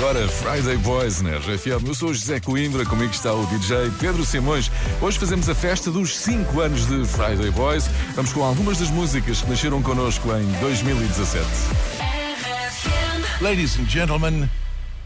[0.00, 1.86] Agora Friday Boys na RFM.
[1.86, 4.70] Eu sou José Coimbra, comigo está o DJ Pedro Simões.
[4.98, 7.86] Hoje fazemos a festa dos 5 anos de Friday Boys.
[8.14, 11.46] Vamos com algumas das músicas que nasceram connosco em 2017.
[13.42, 14.48] Ladies and gentlemen,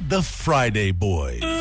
[0.08, 1.53] the Friday Boys.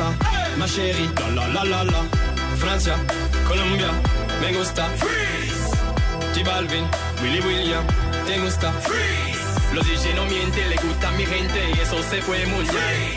[0.00, 0.10] Ça,
[0.58, 1.10] ma chérie.
[1.18, 2.02] La la la la la.
[2.62, 2.96] Francia,
[3.48, 3.90] Colombia,
[4.42, 4.84] me gusta.
[5.02, 5.70] Freeze.
[6.34, 6.86] T Balvin,
[7.22, 7.84] Willy William,
[8.26, 8.68] te gusta.
[8.86, 9.46] Freeze.
[9.74, 13.12] Los DJ no mienten, le gusta mi gente y eso se fue muy bien.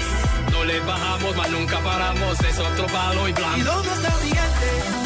[0.52, 3.58] No le bajamos, mas nunca paramos, es otro palo y blanco.
[3.58, 5.03] ¿Y dónde está el gigante?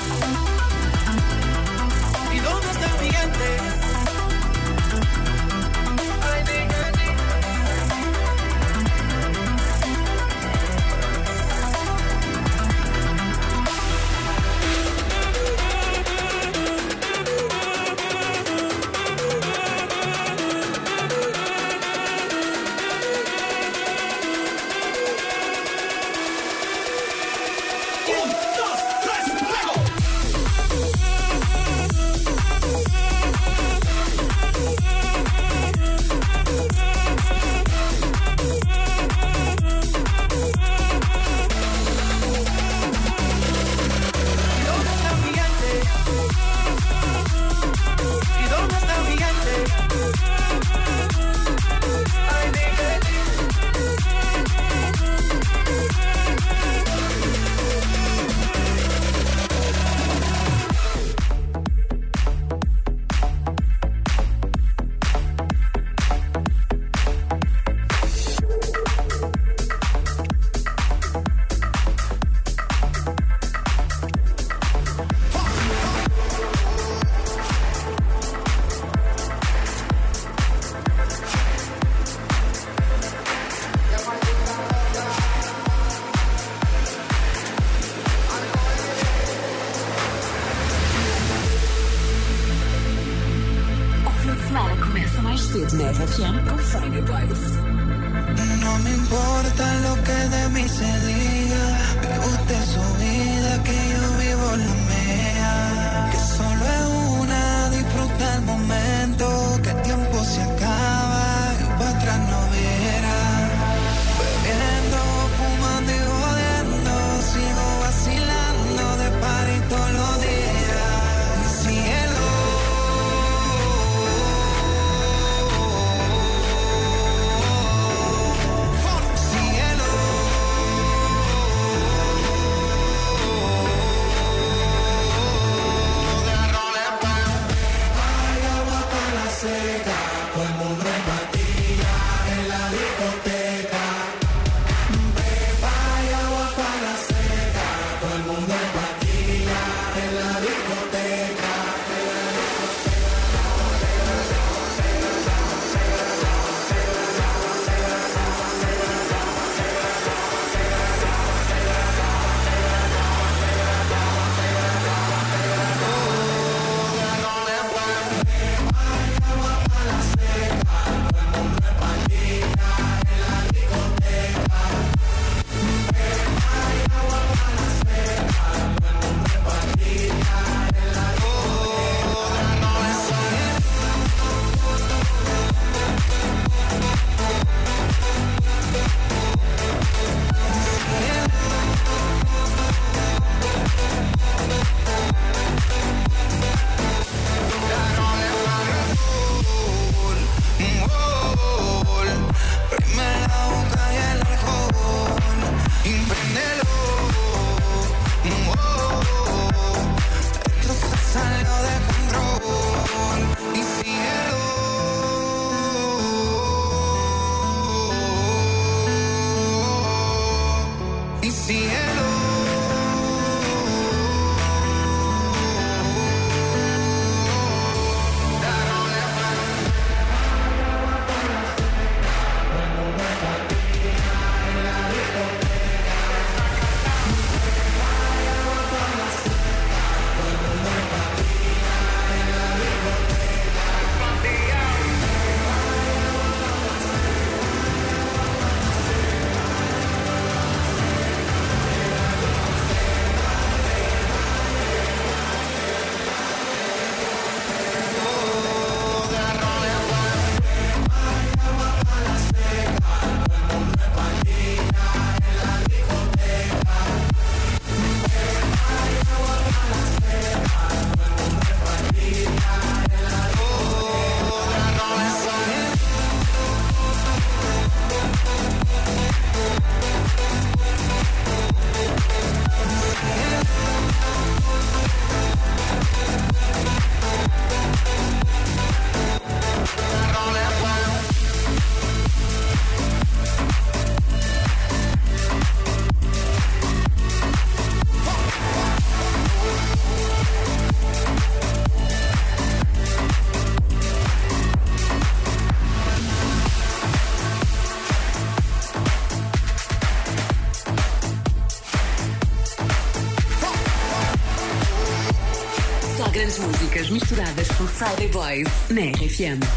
[319.19, 319.56] Na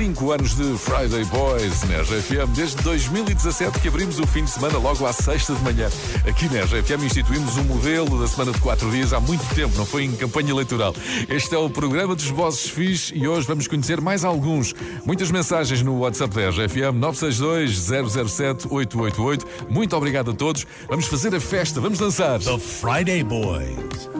[0.00, 2.50] 5 anos de Friday Boys na RFM.
[2.54, 5.90] Desde 2017 que abrimos o fim de semana logo à sexta de manhã.
[6.26, 9.84] Aqui na RFM instituímos um modelo da semana de 4 dias há muito tempo, não
[9.84, 10.94] foi em campanha eleitoral.
[11.28, 14.74] Este é o programa dos Vozes Fiz e hoje vamos conhecer mais alguns.
[15.04, 19.46] Muitas mensagens no WhatsApp da RFM 962 007 888.
[19.68, 20.66] Muito obrigado a todos.
[20.88, 22.40] Vamos fazer a festa, vamos dançar.
[22.40, 24.19] The Friday Boys.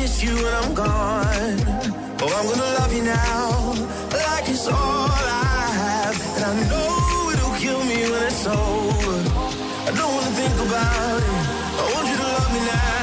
[0.00, 1.60] Kiss you when I'm gone?
[2.22, 3.74] Oh, I'm gonna love you now,
[4.26, 6.16] like it's all I have.
[6.36, 9.18] And I know it'll kill me when it's over.
[9.88, 11.44] I don't wanna think about it.
[11.80, 12.99] I want you to love me now.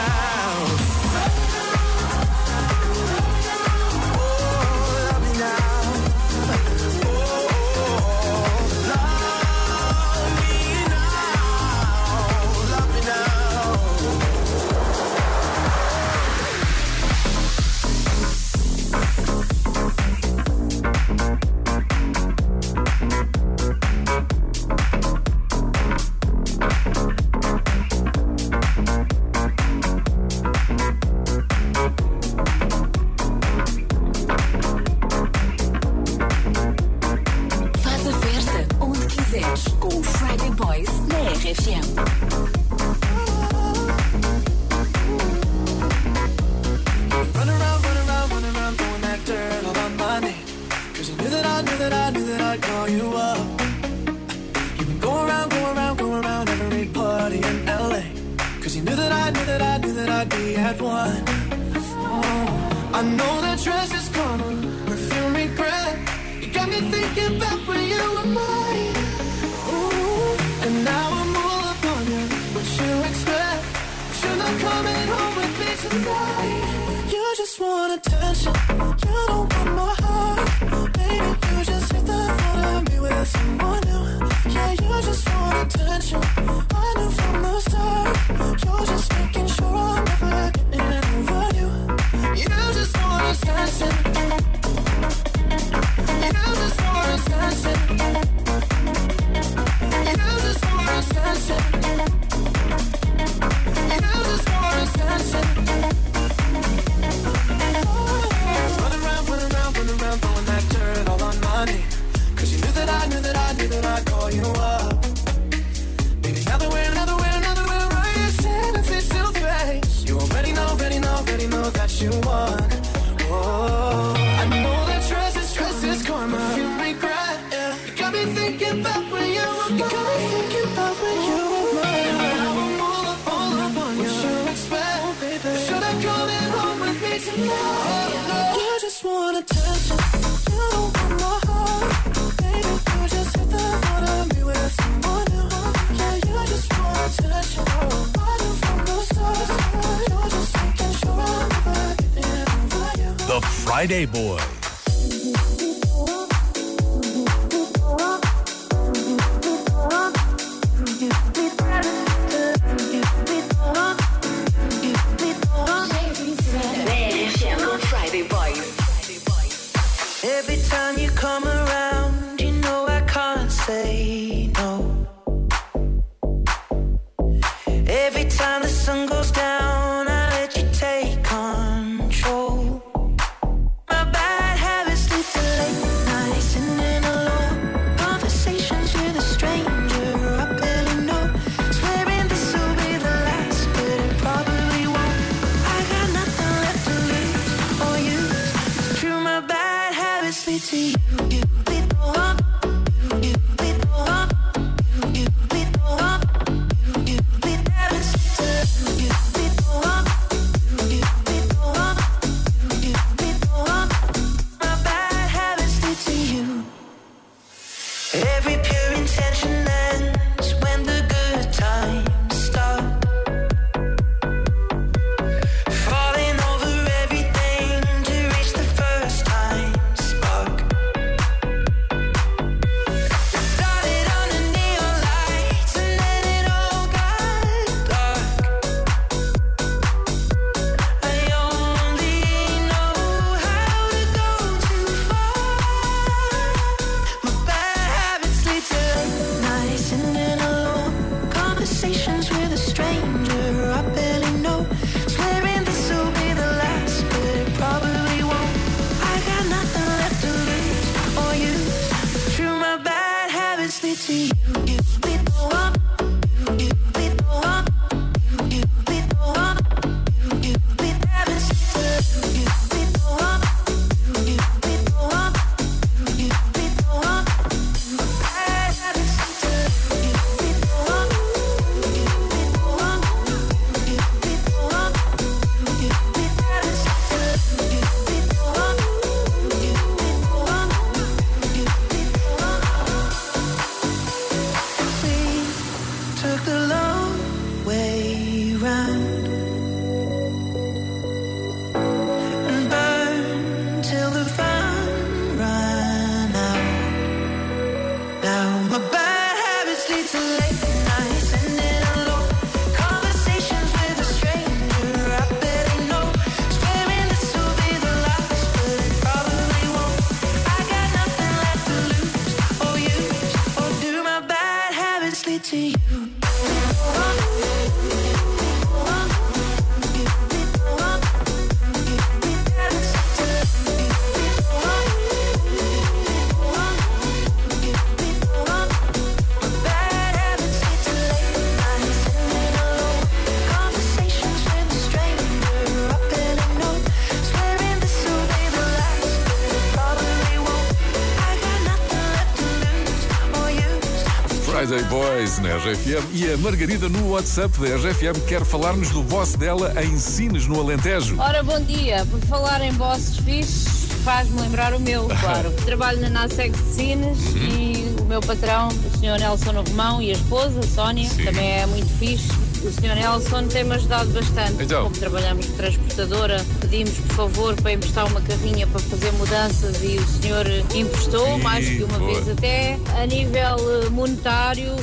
[355.67, 360.47] RFM e a Margarida no WhatsApp da RFM quer falar-nos do boss dela em Sines,
[360.47, 361.19] no Alentejo.
[361.19, 362.07] Ora, bom dia.
[362.09, 365.51] Por falar em bosses fixes, faz-me lembrar o meu, claro.
[365.65, 367.47] Trabalho na Naseg de Sines uhum.
[367.59, 369.19] e o meu patrão, o Sr.
[369.19, 371.25] Nelson Romão e a esposa, a Sónia, Sim.
[371.25, 372.29] também é muito fixe.
[372.63, 372.95] O Sr.
[372.95, 374.63] Nelson tem-me ajudado bastante.
[374.63, 374.83] Então.
[374.83, 379.97] Como trabalhamos de transportadora, pedimos, por favor, para emprestar uma carrinha para fazer mudanças e
[379.97, 382.13] o senhor emprestou, Sim, mais que uma boa.
[382.13, 382.79] vez até.
[383.01, 384.75] A nível eh, monetário,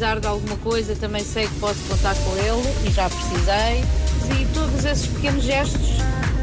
[0.00, 3.84] precisar de alguma coisa, também sei que posso contar com ele e já precisei.
[4.40, 5.98] E todos esses pequenos gestos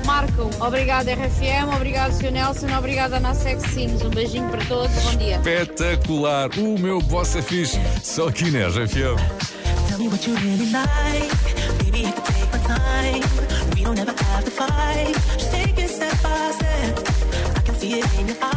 [0.06, 0.48] marcam.
[0.60, 2.32] Obrigado, RFM, obrigado, Sr.
[2.32, 4.04] Nelson, obrigado, Ana nossa Eximos.
[4.04, 5.38] Um beijinho para todos, bom dia.
[5.38, 6.52] Espetacular!
[6.60, 9.18] O meu boss é fixe, só aqui na RFM.
[9.88, 11.34] Tell me what you really like.
[11.84, 13.24] Baby, you can take my time.
[13.76, 15.16] We don't ever have to fight.
[15.36, 17.58] Just take it step by step.
[17.58, 18.57] I can see it in your eyes.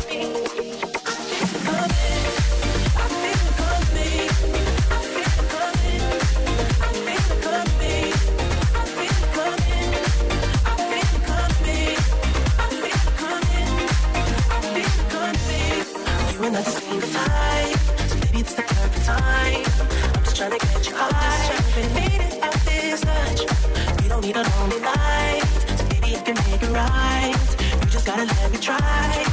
[28.27, 29.30] let me try.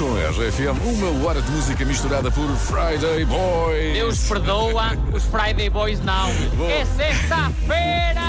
[0.00, 3.92] Com a RFM, uma hora de música misturada por Friday Boys.
[3.92, 6.32] Deus perdoa, os Friday Boys não.
[6.56, 6.72] Boa.
[6.72, 8.22] É sexta-feira!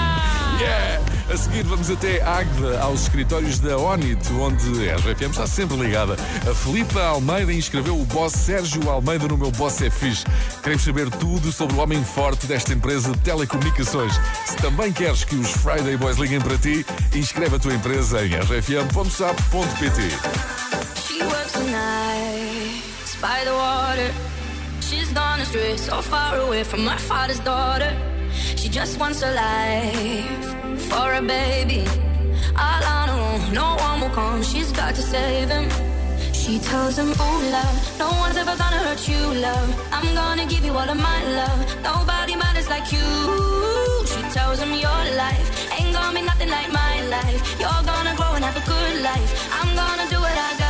[0.60, 1.00] Yeah!
[1.32, 6.14] A seguir vamos até Águeda, aos escritórios da Onit, onde a RFM está sempre ligada.
[6.46, 10.26] A Filipa Almeida inscreveu o boss Sérgio Almeida no meu Boss é Fixe.
[10.62, 14.12] Queremos saber tudo sobre o homem forte desta empresa de telecomunicações.
[14.44, 18.34] Se também queres que os Friday Boys liguem para ti, inscreve a tua empresa em
[18.34, 20.02] rfm.sap.pt.
[23.22, 24.10] by the water.
[24.80, 27.92] She's gone astray, so far away from her father's daughter.
[28.56, 30.44] She just wants a life
[30.90, 31.84] for a baby.
[32.66, 34.42] All on her own, no one will come.
[34.42, 35.66] She's got to save him.
[36.40, 39.68] She tells him, Ooh, love, no one's ever gonna hurt you, love.
[39.92, 41.60] I'm gonna give you all of my love.
[41.90, 43.08] Nobody matters like you.
[44.12, 47.40] She tells him, Your life ain't gonna be nothing like my life.
[47.60, 49.30] You're gonna grow and have a good life.
[49.58, 50.61] I'm gonna do what I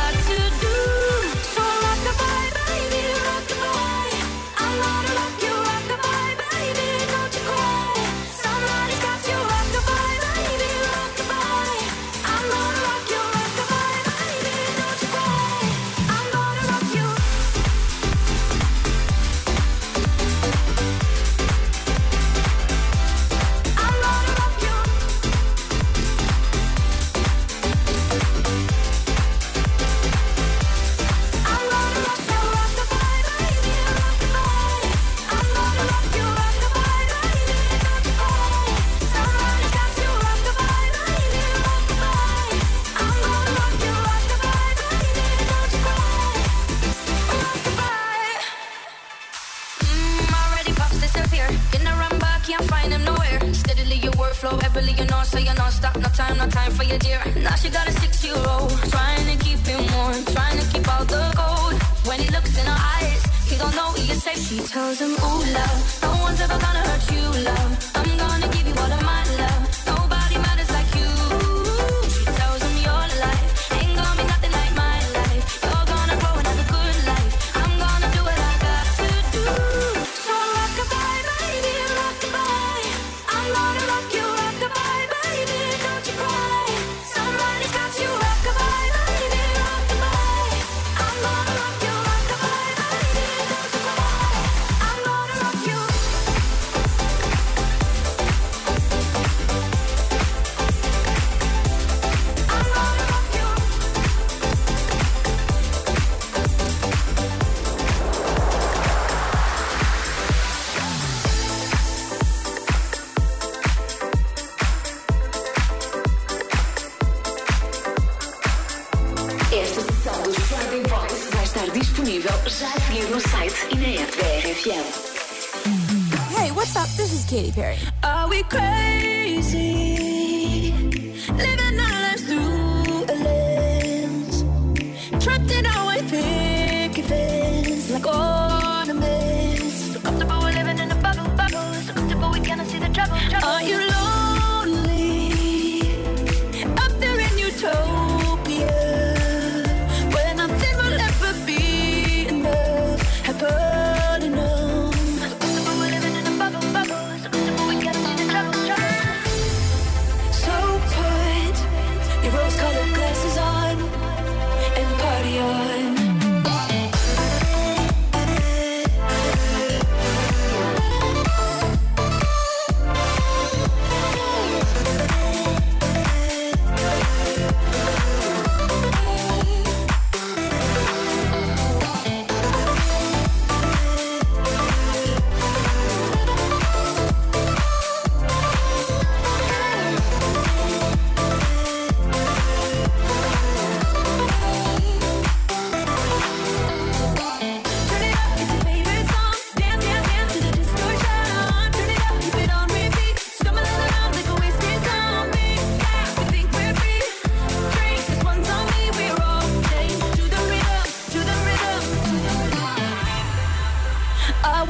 [127.33, 127.77] Katy Perry.
[128.03, 129.82] Are we crazy?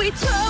[0.04, 0.43] we took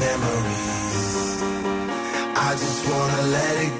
[0.00, 1.42] memories.
[2.36, 3.74] I just wanna let it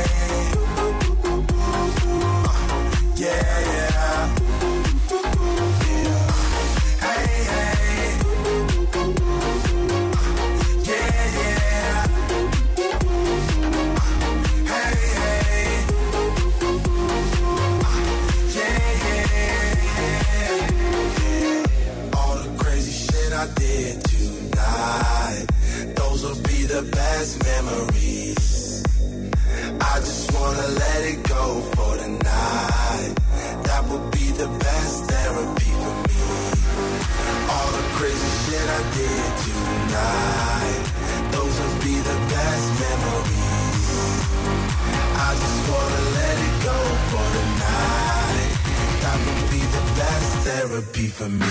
[50.71, 51.45] Therapy for me.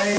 [0.07, 0.13] The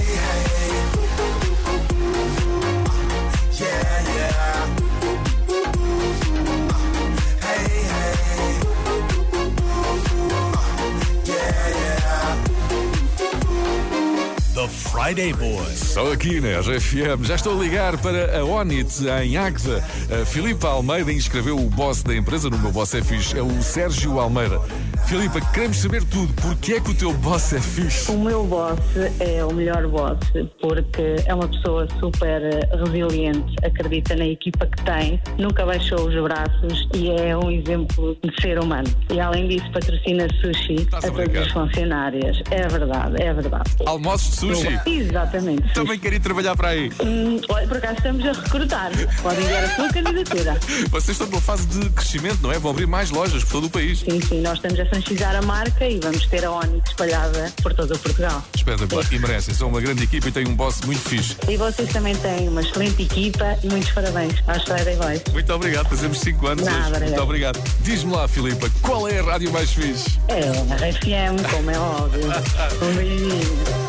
[14.68, 15.78] Friday Boys.
[15.78, 17.24] Só aqui na RFM.
[17.24, 19.82] Já estou a ligar para a Onit em Águeda.
[20.20, 23.38] A Filipe Almeida inscreveu o boss da empresa no meu boss é fixe.
[23.38, 24.60] É o Sérgio Almeida.
[25.08, 26.30] Filipe, queremos saber tudo.
[26.34, 28.10] Porquê é que o teu boss é fixe?
[28.10, 28.78] O meu boss
[29.20, 30.18] é o melhor boss
[30.60, 32.42] porque é uma pessoa super
[32.76, 38.42] resiliente, acredita na equipa que tem, nunca baixou os braços e é um exemplo de
[38.42, 38.86] ser humano.
[39.10, 42.42] E além disso, patrocina sushi Estás a a todas as funcionárias.
[42.50, 43.70] É verdade, é verdade.
[43.86, 44.78] Almoços de sushi.
[44.84, 45.72] Exatamente.
[45.72, 46.90] Também quero ir trabalhar para aí.
[47.02, 48.90] Hum, olha, por acaso estamos a recrutar.
[49.22, 50.58] Podem enviar a sua candidatura.
[50.90, 52.58] Vocês estão numa fase de crescimento, não é?
[52.58, 54.00] Vão abrir mais lojas por todo o país.
[54.00, 57.72] Sim, sim, nós estamos a franchizar a marca e vamos ter a Onix espalhada por
[57.72, 58.42] todo o Portugal.
[58.54, 59.06] Espetacular.
[59.12, 59.54] E merecem.
[59.54, 61.36] São uma grande equipa e têm um boss muito fixe.
[61.48, 65.22] E vocês também têm uma excelente equipa e muitos parabéns aos Friday Boys.
[65.32, 65.88] Muito obrigado.
[65.88, 66.88] Fazemos 5 anos Nada, hoje.
[66.88, 67.08] obrigado.
[67.08, 67.62] Muito obrigado.
[67.82, 70.18] Diz-me lá, Filipa, qual é a rádio mais fixe?
[70.28, 72.28] É a RFM, como é óbvio.
[72.82, 73.88] Um beijinho.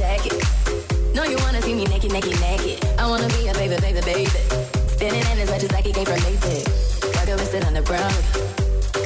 [0.00, 1.14] It.
[1.14, 2.84] No, you wanna see me naked, naked, naked.
[2.98, 4.30] I wanna be a baby, baby, baby.
[4.88, 6.87] Spinning in as much as I can came from Maytag.
[7.30, 8.10] Over, sit on the brown.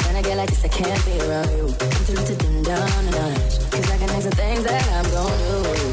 [0.06, 1.66] When I get like this, I can't be around you.
[1.66, 3.58] I'm to dim down a notch.
[3.72, 5.91] Cause I can make some things that I'm gon' do.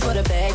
[0.00, 0.54] Cookies for the bag.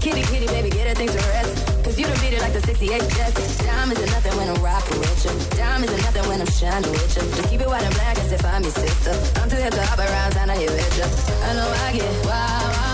[0.00, 1.84] Kitty, kitty, baby, get her things to rest.
[1.84, 3.58] Cause you done beat it like the 68 Jets.
[3.58, 5.56] Diamonds are nothing when I'm rocking with you.
[5.56, 7.22] Diamonds are nothing when I'm shining with you.
[7.22, 9.12] Just keep it white and black as if I'm your sister.
[9.40, 11.06] I'm too hip to hop around, time to hit with you.
[11.44, 12.32] I know I get wow,
[12.74, 12.93] wow,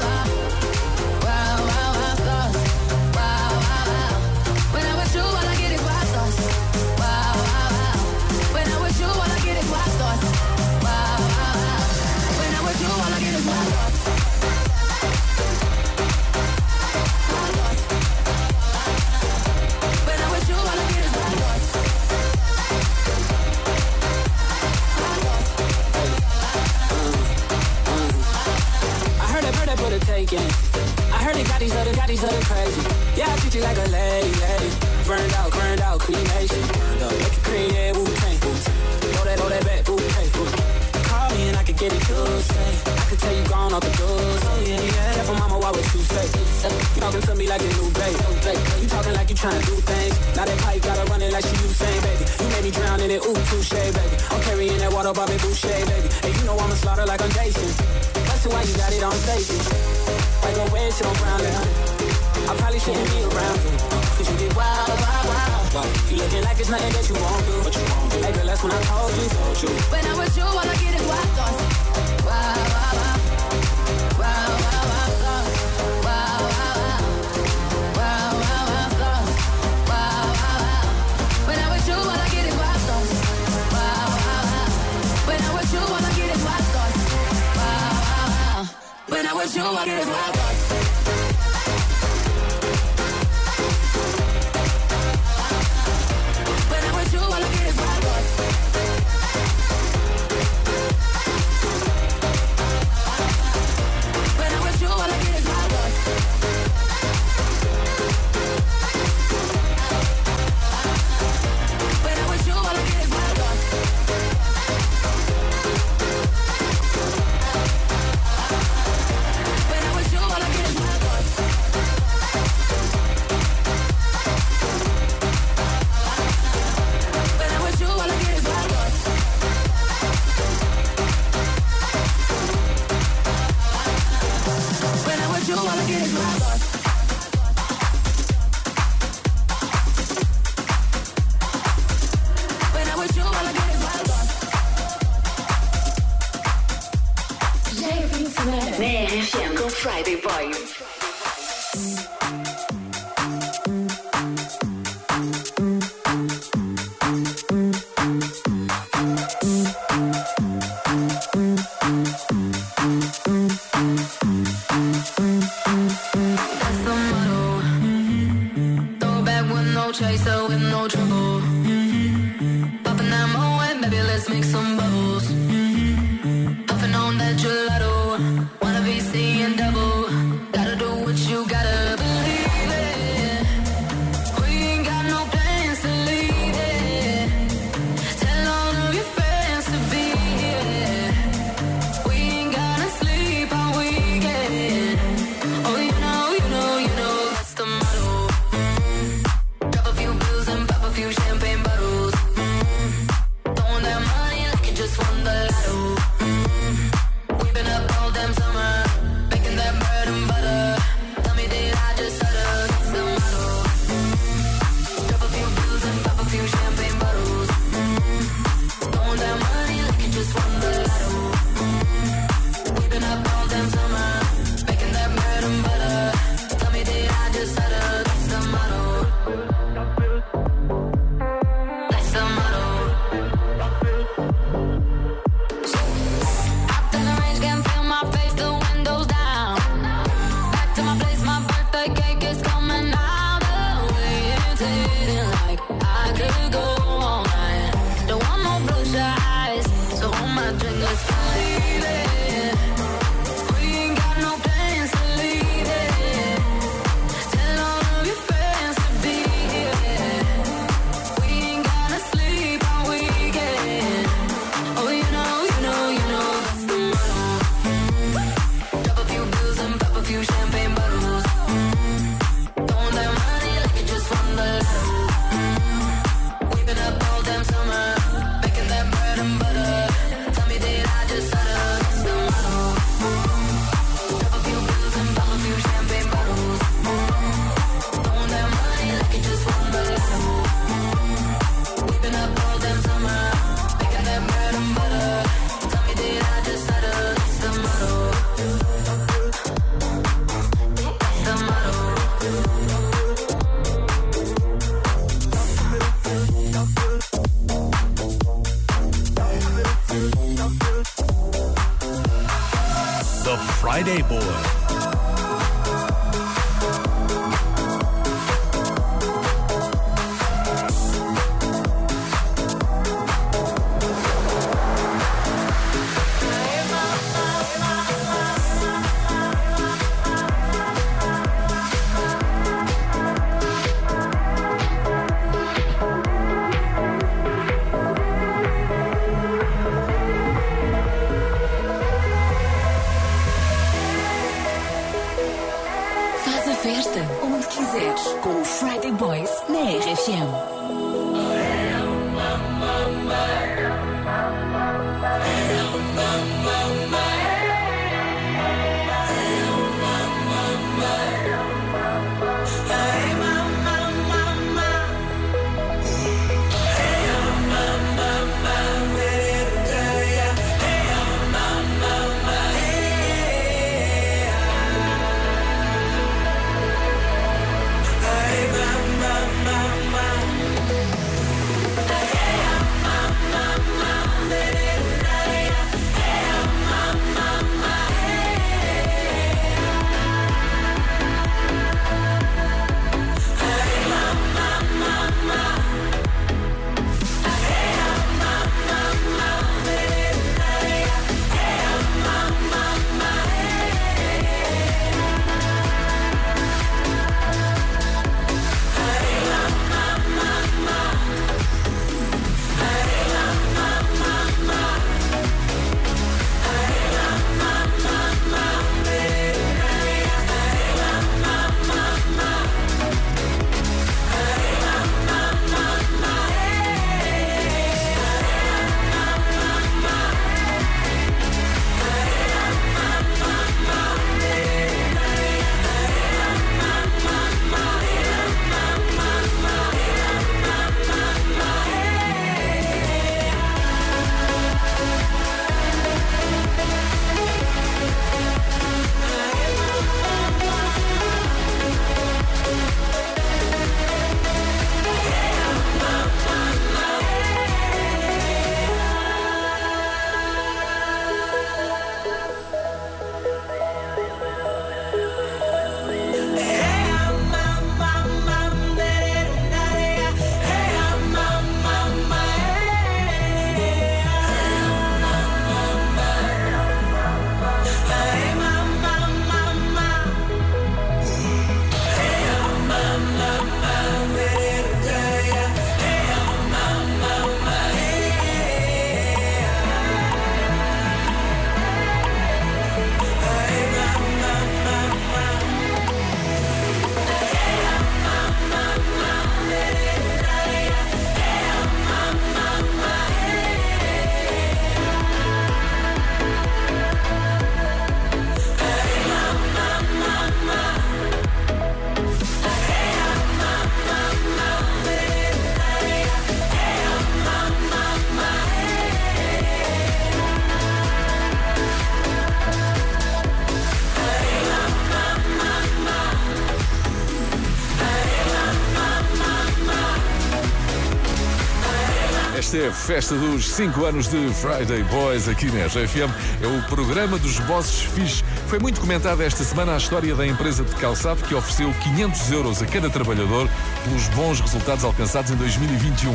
[532.50, 536.10] Esta é a festa dos 5 anos de Friday Boys aqui na RFM.
[536.42, 538.24] É o programa dos bosses fixe.
[538.48, 542.60] Foi muito comentada esta semana a história da empresa de calçado que ofereceu 500 euros
[542.60, 543.48] a cada trabalhador
[543.84, 546.12] pelos bons resultados alcançados em 2021.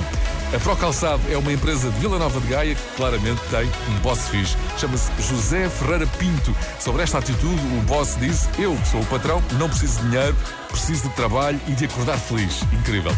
[0.53, 3.99] A Pro Calçado é uma empresa de Vila Nova de Gaia que claramente tem um
[4.01, 4.57] boss fixe.
[4.77, 6.53] Chama-se José Ferreira Pinto.
[6.81, 10.35] Sobre esta atitude, o boss diz: Eu, que sou o patrão, não preciso de dinheiro,
[10.75, 12.61] preciso de trabalho e de acordar feliz.
[12.73, 13.11] Incrível.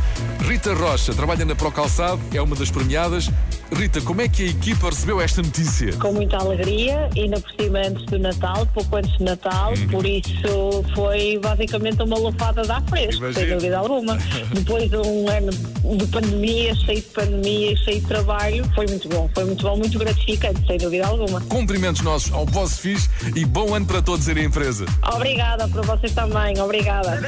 [0.48, 3.32] Rita Rocha trabalha na Pro Calçado, é uma das premiadas.
[3.72, 5.94] Rita, como é que a equipa recebeu esta notícia?
[5.94, 10.84] Com muita alegria, ainda por cima antes do Natal, pouco antes do Natal, por isso
[10.96, 14.18] foi basicamente uma lufada da fresco, sem dúvida alguma.
[14.54, 15.52] Depois de um ano
[15.98, 19.78] de pandemia, cheio de pandemia e cheio de trabalho, foi muito bom, foi muito bom,
[19.78, 21.42] muito gratificante, sem dúvida alguma.
[21.42, 24.86] Cumprimentos nossos ao Boss Fixe e bom ano para todos aí na empresa.
[25.14, 27.22] Obrigada para vocês também, obrigada.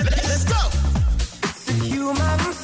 [1.79, 2.58] human sign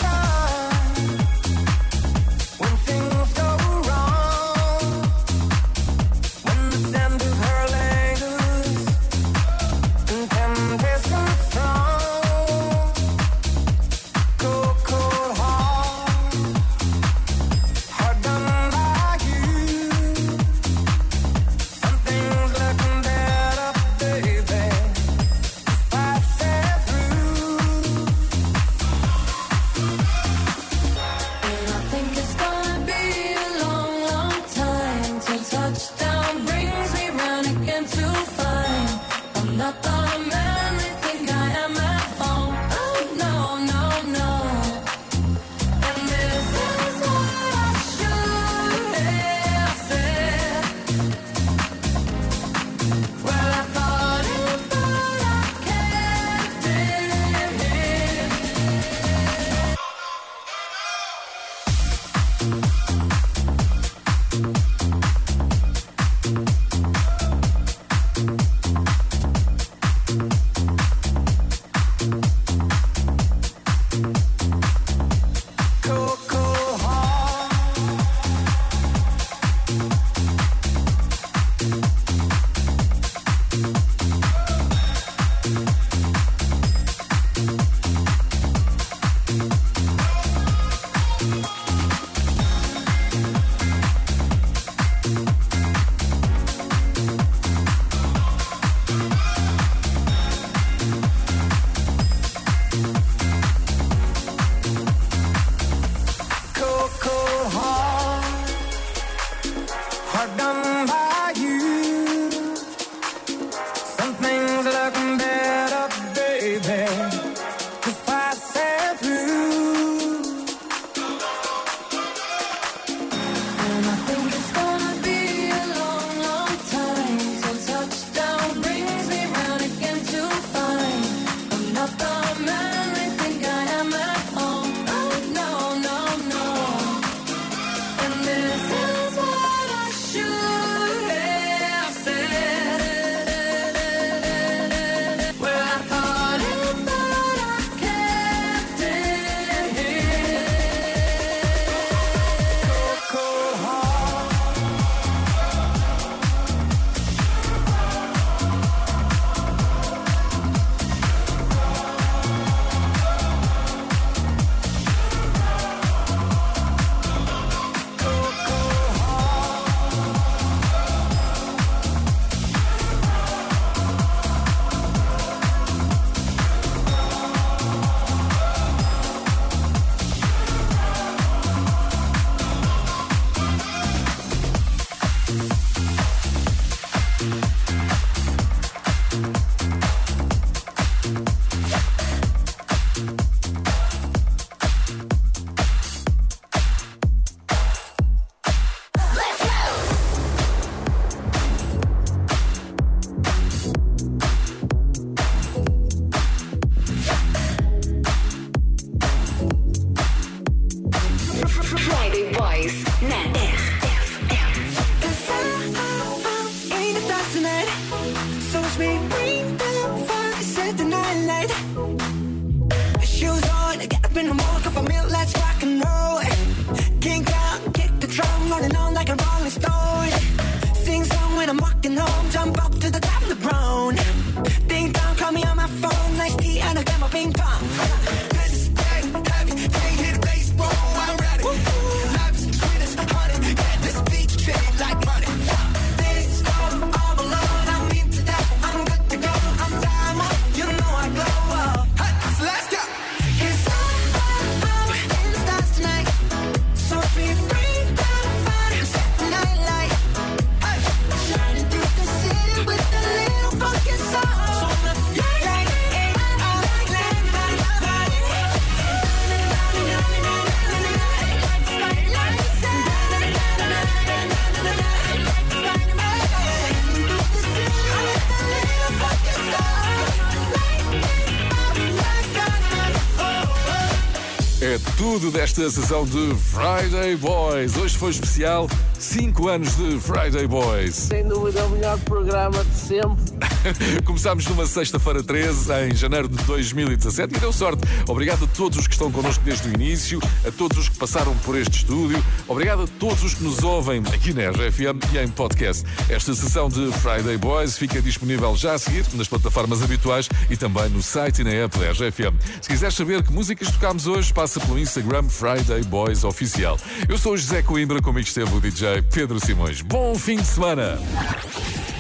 [285.20, 287.78] tudo desta sessão de Friday Boys.
[287.78, 288.68] Hoje foi especial,
[289.00, 290.94] 5 anos de Friday Boys.
[290.94, 293.25] Sem dúvida, é o melhor programa de sempre.
[294.06, 297.82] Começámos numa sexta-feira 13, em janeiro de 2017, e deu sorte.
[298.08, 301.36] Obrigado a todos os que estão connosco desde o início, a todos os que passaram
[301.40, 305.28] por este estúdio, obrigado a todos os que nos ouvem aqui na RFM e em
[305.28, 305.84] podcast.
[306.10, 310.90] Esta sessão de Friday Boys fica disponível já a seguir nas plataformas habituais e também
[310.90, 312.36] no site e na app da RFM.
[312.62, 316.78] Se quiseres saber que músicas tocámos hoje, passa pelo Instagram Friday Boys Oficial.
[317.08, 319.82] Eu sou o José Coimbra, comigo esteve o DJ Pedro Simões.
[319.82, 321.00] Bom fim de semana!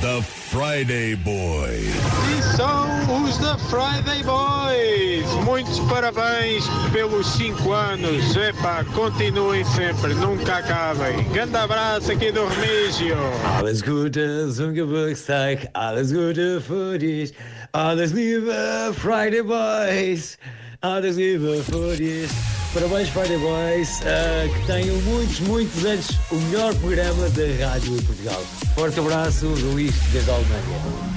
[0.01, 1.95] The Friday Boys.
[2.37, 5.25] E são os da Friday Boys.
[5.43, 8.35] Muitos parabéns pelos 5 anos.
[8.35, 11.23] Epá, continuem sempre, nunca acabem.
[11.31, 13.15] Grande abraço aqui do Remígio.
[13.57, 17.33] Alles Gute zum Geburtstag, alles Gute für dich,
[17.73, 18.53] alles Liebe,
[18.95, 20.37] Friday Boys,
[21.63, 22.29] für dich.
[22.73, 28.01] Parabéns, Friday Boys, ah, que tenham muitos, muitos anos o melhor programa da rádio em
[28.01, 28.43] Portugal.
[28.75, 31.14] Forte abraço, Luís, desde a Alemanha.